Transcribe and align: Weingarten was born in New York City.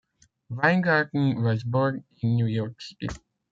Weingarten 0.49 1.43
was 1.43 1.63
born 1.63 2.05
in 2.23 2.35
New 2.35 2.47
York 2.47 2.81
City. 2.81 3.21